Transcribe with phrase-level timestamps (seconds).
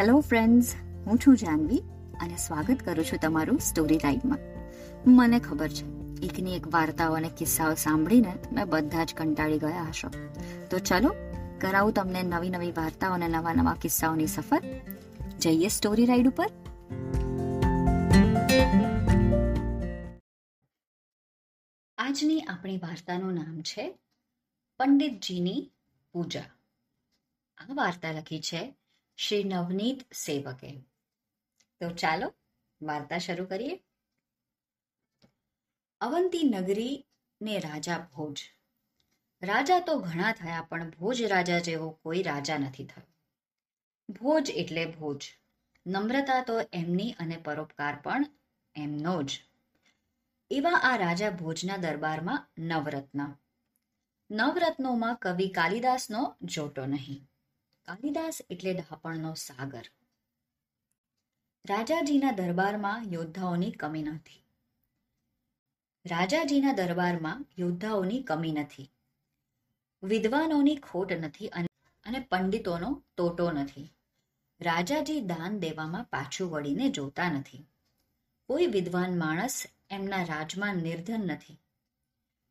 [0.00, 0.74] Hello friends
[1.06, 1.78] હું છું જાનવી
[2.20, 4.38] અને સ્વાગત કરું છું તમારું સ્ટોરી ટાઈમમાં
[5.06, 5.84] મને ખબર છે
[6.26, 10.08] એકની એક વાર્તાઓ અને કિસ્સાઓ સાંભળીને તમે બધા જ કંટાળી ગયા હશો.
[10.70, 11.14] તો ચલો,
[11.60, 14.62] કરાવું તમને નવી નવી વાર્તાઓ અને નવા નવા કિસ્સાઓની સફર.
[15.38, 16.46] જઈએ સ્ટોરી રાઈડ ઉપર.
[21.98, 23.98] આજની આપણી વાર્તાનું નામ છે,
[24.78, 25.70] પંડિતજીની
[26.12, 26.44] પૂજા.
[27.58, 28.76] આ વાર્તા લખી છે
[29.22, 30.80] શ્રી નવનીત સેવકે.
[31.80, 32.34] તો ચાલો
[32.82, 33.84] વાર્તા શરૂ કરીએ.
[36.00, 37.06] અવંતી નગરી
[37.42, 38.54] ને રાજા ભોજ.
[39.42, 43.06] રાજા તો ઘણા થયા, પણ ભોજ રાજા જેવો કોઈ રાજા નથી થયો.
[44.12, 45.38] ભોજ એટલે ભોજ.
[45.86, 48.24] નમ્રતા તો એમની અને પરોપકાર પણ
[48.74, 49.40] એમનો જ.
[50.50, 53.34] એવા આ રાજા ભોજના દરબારમાં નવરત્ન.
[54.30, 57.29] નવરત્નોમાં કવિ કાલિદાસનો જોટો નહીં.
[57.88, 59.86] કાલિદાસ એટલે ડહાપણનો સાગર.
[61.64, 64.42] રાજાજીના દરબારમાં યોદ્ધાઓની કમી નથી.
[66.06, 68.90] રાજાજીના દરબારમાં યોદ્ધાઓની કમી નથી.
[70.02, 73.88] વિદ્વાનોની ખોટ નથી અને પંડિતોનો તોટો નથી.
[74.60, 77.64] રાજાજી દાન દેવામાં પાછું વળીને જોતા નથી.
[78.48, 81.58] કોઈ વિદ્વાન માણસ એમના રાજમાં નિર્ધન નથી.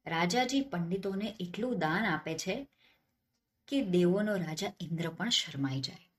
[0.06, 2.56] રાજાજી પંડિતોને એટલું દાન આપે છે
[3.70, 6.12] કે દેવોનો રાજા ઇન્દ્ર પણ શરમાઈ જાય.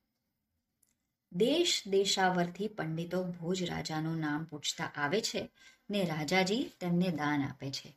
[1.32, 5.50] દેશ દેશાવરથી પંડિતો ભોજ રાજાનું નામ પૂછતા આવે છે
[5.90, 7.96] ને રાજાજી તેમને દાન આપે છે.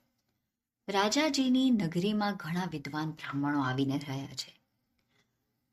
[0.89, 4.59] રાજાજીની નગરીમાં ઘણા વિદ્વાન બ્રાહ્મણો આવીને રહ્યા છે.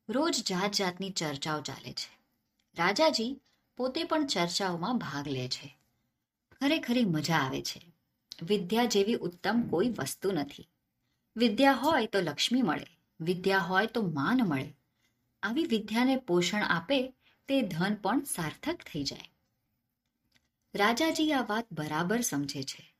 [0.08, 2.19] રોજ જાત જાતની ચર્ચાઓ ચાલે છે.
[2.75, 3.41] રાજાજી
[3.77, 5.77] પોતે પણ ચર્ચાઓમાં ભાગ લે છે.
[6.61, 7.81] ખરેખરી મજા આવે છે.
[8.42, 10.69] વિદ્યા જેવી ઉત્તમ કોઈ વસ્તુ નથી.
[11.36, 12.99] વિદ્યા હોય તો લક્ષ્મી મળે.
[13.20, 14.76] વિદ્યા હોય તો માન મળે.
[15.42, 16.98] આવી વિદ્યાને પોષણ આપે
[17.48, 19.28] તે ધન પણ સાર્થક થઈ જાય.
[20.74, 22.95] રાજાજી આ વાત બરાબર સમજે છે.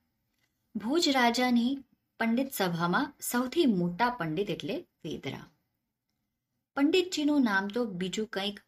[0.77, 1.79] ભુજ રાજાની
[2.21, 5.49] પંડિત સભામાં સૌથી મોટા પંડિત એટલે વેદરામ
[6.77, 8.61] પંડિતજીનું નામ તો બીજું કંઈક,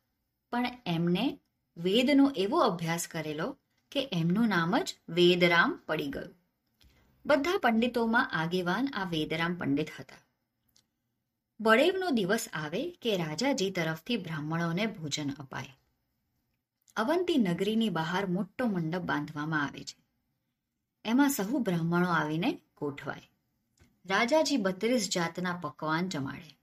[0.52, 1.38] પણ એમને
[1.76, 3.48] વેદનો એવો અભ્યાસ કરેલો
[3.92, 6.34] કે એમનું નામ જ વેદરામ પડી ગયું.
[7.26, 10.21] બધા પંડિતોમાં આગેવાન આ વેદરામ પંડિત હતા.
[11.62, 15.78] બળેવનો દિવસ આવે કે રાજાજી તરફથી બ્રાહ્મણોને ભોજન અપાય.
[16.96, 20.04] અવંતી નગરીની બહાર મોટો મંડપ બાંધવામાં આવે છે.
[21.04, 23.30] એમાં સહુ બ્રાહ્મણો આવીને ગોઠવાય.
[24.06, 26.58] રાજાજી બત્રીસ જાતના પકવાન જમાડે.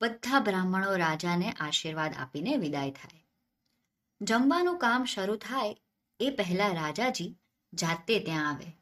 [0.00, 3.26] બધા બ્રાહ્મણો રાજાને આશીર્વાદ આપીને વિદાય થાય.
[4.22, 5.76] જમવાનું કામ શરૂ થાય
[6.20, 7.38] એ પહેલા રાજાજી
[7.74, 8.76] જાતે ત્યાં આવે.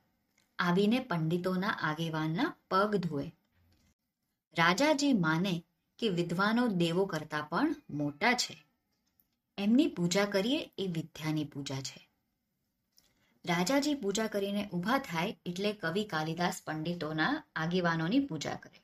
[0.59, 3.33] આવીને પંડિતોના આગેવાનના પગ ધોએ
[4.59, 5.65] રાજાજી માને
[5.99, 8.65] કે વિદ્વાનો દેવો કરતા પણ મોટા છે.
[9.59, 12.09] એમની પૂજા કરીએ એ વિદ્યાની પૂજા છે.
[13.47, 18.83] રાજાજી પૂજા કરીને ઊભા થાય એટલે કવિ કાલિદાસ પંડિતોના આગેવાનોની પૂજા કરે.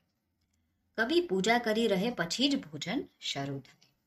[0.97, 3.97] કવિ પૂજા કરી રહે પછી જ ભોજન શરૂ થાય.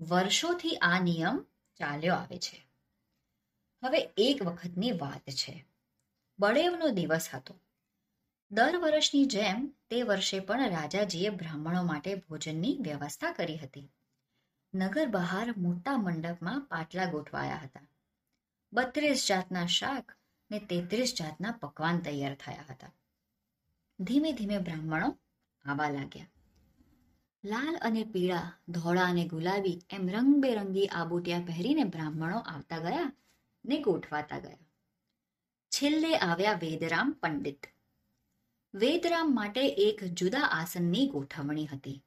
[0.00, 1.44] વર્ષોથી આ નિયમ
[1.76, 2.66] ચાલ્યો આવે છે.
[3.84, 5.64] હવે એક વખતની વાત છે.
[6.38, 7.60] બળેવનો દિવસ હતો.
[8.52, 13.92] દર વર્ષની જેમ તે વર્ષે પણ રાજાજીએ બ્રાહ્મણો માટે ભોજનની વ્યવસ્થા કરી હતી.
[14.74, 17.80] નગર બહાર મોટા મંડપમાં પાટલા ગોઠવાયા હતા.
[18.72, 20.16] બત્રીસ જાતના શાક
[20.50, 22.92] ને તેત્રીસ જાતના પકવાન તૈયાર થયા હતા.
[24.00, 25.18] ધીમે ધીમે બ્રાહ્મણો
[25.64, 26.26] આવવા લાગ્યા.
[27.44, 33.12] લાલ અને પીળા, ધોળા અને ગુલાબી એમ રંગબેરંગી આબોટિયા પહેરીને બ્રાહ્મણો આવતા ગયા
[33.64, 34.56] ને ગોઠવાતા ગયા.
[35.70, 37.66] છેલ્લે આવ્યા વેદરામ પંડિત.
[38.74, 42.04] વેદરામ માટે એક જુદા આસનની ગોઠવણી હતી.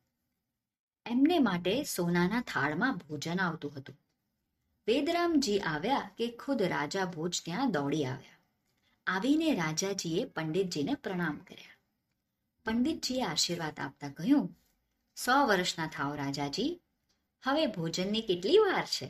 [1.06, 3.98] એમને માટે સોનાના થાળમાં ભોજન આવતું હતું.
[4.88, 8.38] વેદરામજી આવ્યા કે ખુદ રાજા ભોજ ત્યાં દોડી આવ્યા.
[9.08, 11.78] આવીને રાજાજીએ પંડિતજીને પ્રણામ કર્યા.
[12.66, 14.58] પંડિતજીએ આશીર્વાદ આપતા કહ્યું,
[15.16, 16.82] સો વર્ષના થાવ રાજાજી,
[17.44, 19.10] હવે ભોજનની કેટલી વાર છે?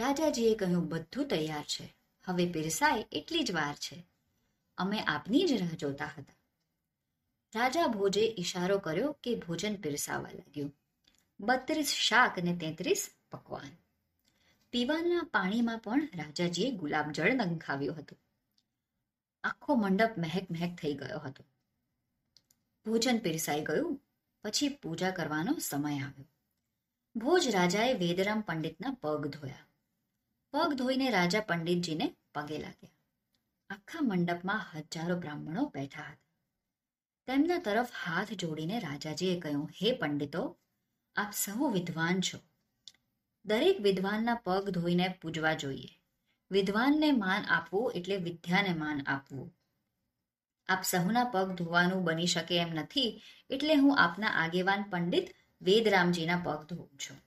[0.00, 1.96] રાજાજીએ કહ્યું, બધું તૈયાર છે.
[2.24, 4.11] હવે પીરસાય એટલી જ વાર છે.
[4.76, 6.34] અમે આપની જ રાહ જોતા હતા.
[7.54, 10.76] રાજા ભોજે ઈશારો કર્યો કે ભોજન પીરસાવા લાગ્યું.
[11.40, 13.76] બત્રીસ શાક ને તેત્રીસ પકવાન.
[14.70, 18.18] પીવાના પાણીમાં પણ રાજાજીએ ગુલાબજળ નંખાવ્યું હતું.
[19.44, 21.44] આખો મંડપ મહેક મહેક થઈ ગયો હતો.
[22.86, 24.02] ભોજન પીરસાઈ ગયું,
[24.44, 26.24] પછી પૂજા કરવાનો સમય આવ્યો.
[27.16, 29.66] ભોજ રાજાએ વેદરામ પંડિતના પગ ધોયા.
[30.52, 32.90] પગ ધોઈને રાજા પંડિતજીને પગે લાગ્યા.
[33.72, 36.16] આખા મંડપમાં હજારો બ્રાહ્મણો બેઠા હતા.
[37.26, 40.58] તેમના તરફ હાથ જોડીને રાજાજીએ કહ્યું, હે પંડિતો,
[41.16, 42.38] આપ સહુ વિદ્વાન છો.
[43.44, 46.00] દરેક વિદ્વાનના પગ ધોઈને પૂજવા જોઈએ.
[46.50, 49.56] વિદ્વાનને માન આપવું એટલે વિદ્યાને માન આપવું.
[50.68, 56.64] આપ સહુના પગ ધોવાનું બની શકે એમ નથી, એટલે હું આપના આગેવાન પંડિત વેદરામજીના પગ
[56.64, 57.22] ધોઉં છું.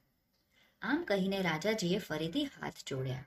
[0.81, 3.25] આમ કહીને રાજાજીએ ફરીથી હાથ જોડ્યા.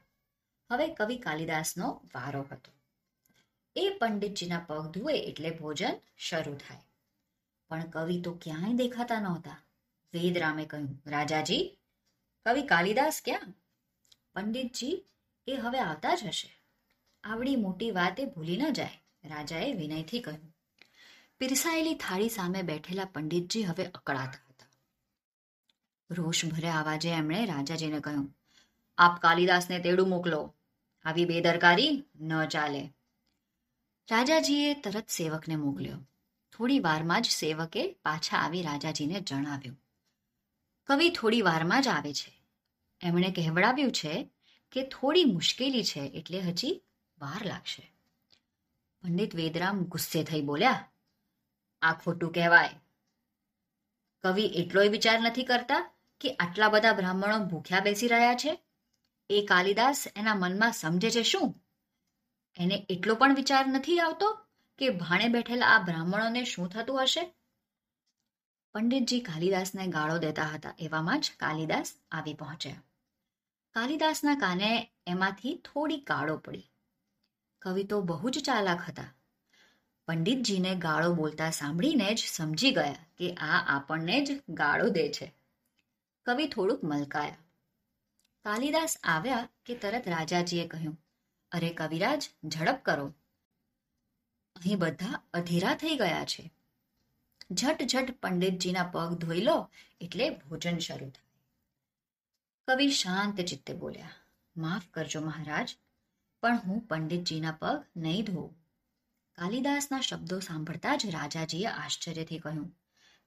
[0.71, 2.78] હવે કવિ કાલિદાસનો વારો હતો.
[3.79, 6.81] એ પંડિતજીના પગ ધુએ એટલે ભોજન શરૂ થાય.
[7.71, 9.57] પણ કવિ તો ક્યાંય દેખાતા નહોતા.
[10.15, 11.79] વેદરામે કહ્યું, રાજાજી,
[12.47, 13.55] કવિ કાલિદાસ ક્યાં?
[14.35, 15.05] પંડિતજી
[15.47, 16.51] એ હવે આવતા જ હશે.
[17.25, 19.03] આવડી મોટી વાત એ ભૂલી ન જાય.
[19.25, 20.57] રાજાએ વિનયથી કહ્યું,
[21.39, 24.69] પીરસાયેલી થાળી સામે બેઠેલા પંડિતજી હવે અકળાતા હતા.
[26.11, 28.37] રોષ ભર્યા અવાજે એમણે રાજાજીને કહ્યું,
[28.99, 30.55] આપ કાલિદાસને તેડું મોકલો.
[31.05, 32.83] આવી બેદરકારી ન ચાલે.
[34.11, 35.99] રાજાજીએ તરત સેવકને મોકલ્યો.
[36.53, 39.77] થોડી વારમાં જ સેવકે પાછા આવી રાજાજીને જણાવ્યું.
[40.87, 42.33] કવિ થોડી વારમાં જ આવે છે.
[43.01, 44.31] એમણે કહેવડાવ્યું છે
[44.73, 46.83] કે થોડી મુશ્કેલી છે એટલે હજી
[47.19, 47.93] વાર લાગશે.
[49.03, 50.89] પંડિત વેદરામ ગુસ્સે થઈ બોલ્યા,
[51.83, 52.75] આ ખોટું કહેવાય.
[54.25, 58.59] કવિ એટલોય વિચાર નથી કરતા કે આટલા બધા બ્રાહ્મણો ભૂખ્યા બેસી રહ્યા છે.
[59.31, 61.68] એ કાલિદાસ એના મનમાં સમજે છે શું?
[62.57, 64.41] એને એટલો પણ વિચાર નથી આવતો
[64.79, 67.35] કે ભાણે બેઠેલા આ બ્રાહ્મણોને શું થતું હશે?
[68.75, 72.83] પંડિતજી કાલિદાસને ગાળો દેતા હતા, એવામાં જ કાલિદાસ આવી પહોંચ્યા.
[73.75, 76.71] કાલિદાસના કાને એમાંથી થોડી ગાળો પડી.
[77.63, 79.15] કવિ તો બહુ જ ચાલાક હતા.
[80.07, 85.35] પંડિતજીને ગાળો બોલતા સાંભળીને જ સમજી ગયા કે આ આપણને જ ગાળો દે છે.
[86.27, 87.37] કવિ થોડુંક મલકાયા.
[88.45, 91.05] કાલિદાસ આવ્યા કે તરત રાજાજીએ કહ્યું
[91.53, 93.15] અરે કવિરાજ, ઝડપ કરો.
[94.57, 96.51] અહીં બધા અધીરા થઈ ગયા છે.
[97.53, 101.29] ઝટ ઝટ પંડિતજીના પગ ધોઈ લો, એટલે ભોજન શરૂ થાય.
[102.69, 104.11] કવિ શાંત ચિત્તે બોલ્યા,
[104.57, 105.77] માફ કરજો મહારાજ,
[106.43, 108.51] પણ હું પંડિતજીના પગ નહીં ધોઉં.
[109.35, 112.77] કાલિદાસના શબ્દો સાંભળતા જ રાજાજીએ આશ્ચર્યથી કહ્યું,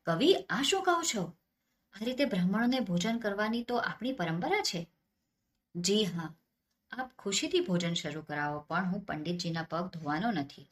[0.06, 1.38] કવિ, આ શું કહો છો?
[1.94, 4.90] આ રીતે બ્રાહ્મણોને ભોજન કરવાની તો આપણી પરંપરા છે?
[5.76, 6.36] જી હા
[6.94, 10.66] આપ ખુશીથી ભોજન શરૂ કરાવો, પણ હું પંડિતજીના પગ ધોવાનો નથી.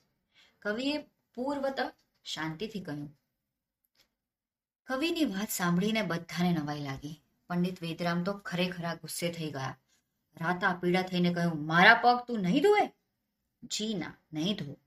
[0.62, 0.96] કવિએ
[1.38, 1.80] પૂર્વત
[2.26, 3.10] શાંતિથી કહ્યું,
[4.88, 7.16] કવિની વાત સાંભળીને બધાને નવાઈ લાગી.
[7.50, 9.80] પંડિત વેદરામ તો ખરેખરા ગુસ્સે થઈ ગયા.
[10.38, 12.86] રાતા પીડા થઈને કહ્યું, મારા પગ તું નહીં ધોવે?
[13.64, 14.78] જી ના, નહીં ધો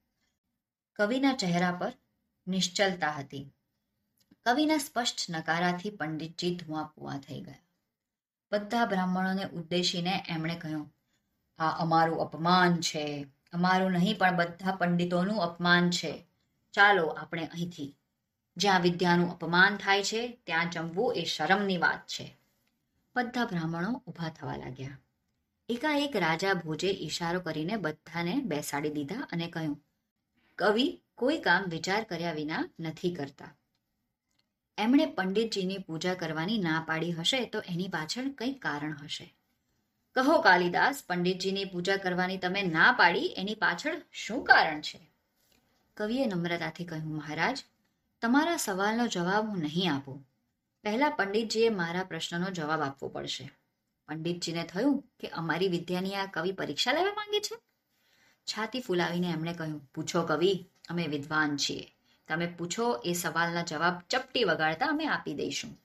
[0.99, 1.93] કવિના ચહેરા પર
[2.46, 3.44] નિશ્ચલતા હતી.
[4.46, 7.62] કવિના સ્પષ્ટ નકારાથી પંડિતજી ધુઆ પુઆ થઈ ગયા.
[8.52, 10.88] બધા બ્રાહ્મણોને ઉદ્દેશીને એમણે કહ્યું
[11.62, 13.06] આ અમારું અપમાન છે.
[13.53, 16.12] અમારું નહીં, પણ બધા પંડિતોનું અપમાન છે.
[16.75, 17.97] ચાલો આપણે અહીંથી,
[18.56, 22.26] જ્યાં વિદ્યાનું અપમાન થાય છે, ત્યાં જમવું એ શરમની વાત છે.
[23.17, 24.99] બધા બ્રાહ્મણો ઊભા થવા લાગ્યા.
[25.69, 29.76] એકાએક રાજા ભોજે ઈશારો કરીને બધાને બેસાડી દીધા અને કહ્યું,
[30.59, 33.50] કવિ, કોઈ કામ વિચાર કર્યા વિના નથી કરતા.
[34.79, 39.26] એમણે પંડિતજીની પૂજા કરવાની ના પાડી હશે તો એની પાછળ કંઈક કારણ હશે?
[40.14, 45.11] કહો કાલિદાસ, પંડિતજીની પૂજા કરવાની તમે ના પાડી, એની પાછળ શું કારણ છે?
[45.97, 47.64] કવિએ નમ્રતાથી કહ્યું, મહારાજ,
[48.20, 50.29] તમારા સવાલનો જવાબ હું નહીં આપું.
[50.82, 53.52] પહેલા પંડિતજીએ મારા પ્રશ્નનો જવાબ આપવો પડશે.
[54.09, 57.57] પંડિતજીને થયું કે અમારી વિદ્યાની આ કવિ પરીક્ષા લેવા માંગે છે?
[58.45, 61.92] છાતી ફૂલાવીને એમણે કહ્યું, પૂછો કવિ, અમે વિદ્વાન છીએ.
[62.28, 65.81] તમે પૂછો, એ સવાલના જવાબ ચપટી વગાડતા અમે આપી દઈશું.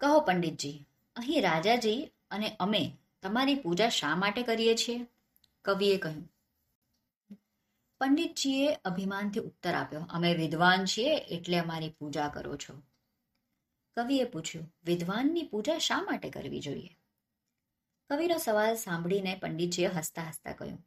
[0.00, 2.92] કહો પંડિતજી, અહીં રાજાજી અને અમે
[3.24, 5.06] તમારી પૂજા શા માટે કરીએ છીએ?
[5.64, 6.32] કવિએ કહ્યું.
[8.00, 10.00] પંડિતજીએ અભિમાનથી ઉત્તર આપ્યો.
[10.00, 12.82] અમે વિદ્વાન છીએ એટલે અમારી પૂજા કરો છો.
[13.96, 16.98] કવિએ પૂછ્યું, વિદ્વાનની પૂજા શા માટે કરવી જોઈએ?
[18.10, 20.86] કવિનો સવાલ સાંભળીને પંડિતજીએ હસતા હસતા કહ્યું,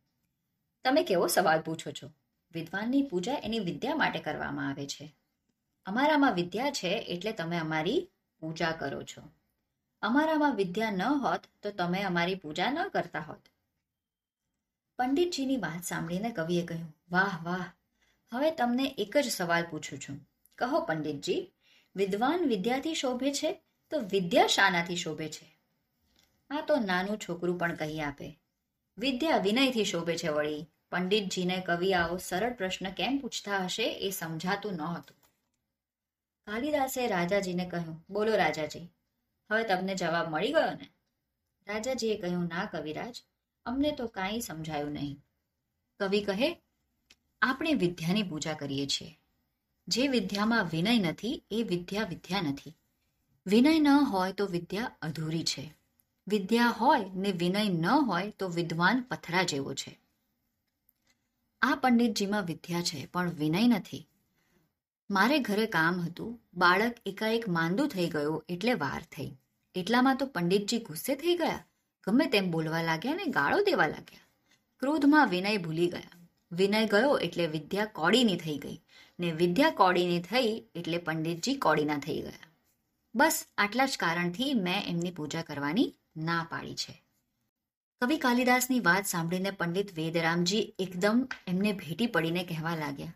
[0.83, 2.11] તમે કેવો સવાલ પૂછો છો?
[2.51, 5.15] વિદ્વાનની પૂજા એની વિદ્યા માટે કરવામાં આવે છે.
[5.85, 9.36] અમારામાં વિદ્યા છે એટલે તમે અમારી પૂજા કરો છો.
[10.01, 13.41] અમારામાં વિદ્યા ન હોત તો તમે અમારી પૂજા ન કરતા હોત.
[14.97, 17.71] પંડિતજીની વાત સાંભળીને કવિએ કહ્યું, વાહ વાહ,
[18.31, 20.29] હવે તમને એક જ સવાલ પૂછું છું.
[20.57, 21.53] કહો પંડિતજી,
[21.95, 25.57] વિદ્વાન વિદ્યાથી શોભે છે તો વિદ્યા શાનાથી શોભે છે?
[26.49, 28.39] આ તો નાનું છોકરું પણ કહી આપે.
[28.97, 30.65] વિદ્યા વિનયથી શોભે છે વળી.
[30.91, 35.17] પંડિતજીને કવિ આવો સરળ પ્રશ્ન કેમ પૂછતા હશે એ સમજાતું નહોતું.
[36.47, 38.89] કાલિદાસે રાજાજીને કહ્યું, બોલો રાજાજી
[39.51, 40.89] હવે તમને જવાબ મળી ગયો ને?
[41.67, 43.23] રાજાજીએ કહ્યું, ના કવિરાજ,
[43.65, 45.23] અમને તો કાંઈ સમજાયું નહીં.
[45.99, 46.61] કવિ કહે,
[47.41, 49.19] આપણે વિદ્યાની પૂજા કરીએ છીએ.
[49.87, 52.77] જે વિદ્યામાં વિનય નથી, એ વિદ્યા વિદ્યા નથી.
[53.45, 55.73] વિનય ન હોય તો વિદ્યા અધૂરી છે.
[56.27, 59.99] વિદ્યા હોય ને વિનય ન હોય તો વિદ્વાન પથરા જેવો છે.
[61.61, 64.07] આ પંડિતજીમાં વિદ્યા છે, પણ વિનય નથી.
[65.09, 66.39] મારે ઘરે કામ હતું.
[66.53, 69.37] બાળક એકાએક માંદું થઈ ગયું એટલે વાર થઈ.
[69.75, 71.65] એટલામાં તો પંડિતજી ગુસ્સે થઈ ગયા.
[72.07, 74.19] ગમે તેમ બોલવા લાગ્યા ને ગાળો દેવા લાગ્યા.
[74.79, 76.27] ક્રોધમાં વિનય ભૂલી ગયા.
[76.51, 78.81] વિનય ગયો એટલે વિદ્યા કોડીની થઈ ગઈ
[79.19, 82.53] ને વિદ્યા કોડીની થઈ એટલે પંડિતજી કોડીના થઈ ગયા.
[83.15, 87.03] બસ આટલા જ કારણથી મેં એમની પૂજા કરવાની ના પાડી છે.
[88.01, 93.13] કવિ કાલિદાસની વાત સાંભળીને પંડિત વેદરામજી એકદમ એમને ભેટી પડીને કહેવા લાગ્યા.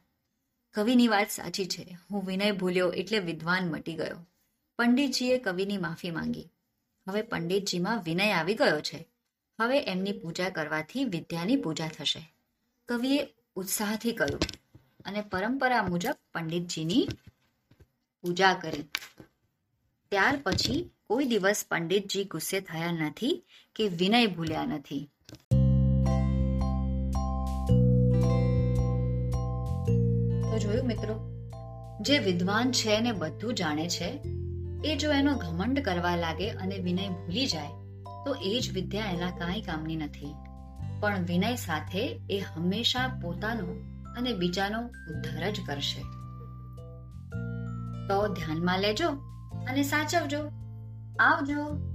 [0.74, 1.98] કવિની વાત સાચી છે.
[2.12, 4.26] હું વિનય ભૂલ્યો એટલે વિદ્વાન મટી ગયો.
[4.78, 6.50] પંડિતજીએ કવિની માફી માંગી.
[7.08, 9.08] હવે પંડિતજીમાં વિનય આવી ગયો છે.
[9.60, 12.34] હવે એમની પૂજા કરવાથી વિદ્યાની પૂજા થશે.
[12.90, 14.40] કવિએ ઉત્સાહથી કહ્યું
[15.06, 17.08] અને પરંપરા મુજબ પંડિતજીની
[18.22, 18.84] પૂજા કરી.
[20.10, 25.10] ત્યાર પછી કોઈ દિવસ પંડિતજી ગુસ્સે થયા નથી કે વિનય ભૂલ્યા નથી.
[30.72, 31.42] જોયું મિત્રો?
[32.02, 34.22] જે વિદ્વાન છે ને બધું જાણે છે,
[34.86, 37.68] એ જો એનો ઘમંડ કરવા લાગે અને વિનય ભૂલી જાય,
[38.26, 40.36] તો એ જ વિદ્યા એના કાંઈ કામની નથી.
[41.00, 43.68] પણ વિનય સાથે એ હંમેશા પોતાનો
[44.18, 46.02] અને બીજાનો ઉદ્ધાર જ કરશે.
[48.08, 49.10] તો ધ્યાનમાં લેજો
[49.70, 50.40] અને સાચવજો.
[51.20, 51.91] આવજો.